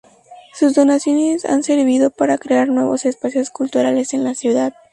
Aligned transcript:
Sus 0.55 0.73
donaciones 0.73 1.45
han 1.45 1.61
servido 1.61 2.09
para 2.09 2.39
crear 2.39 2.69
nuevos 2.69 3.05
espacios 3.05 3.51
culturales 3.51 4.15
en 4.15 4.23
la 4.23 4.33
ciudad. 4.33 4.73